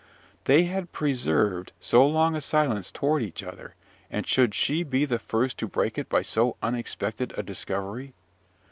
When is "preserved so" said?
0.91-2.03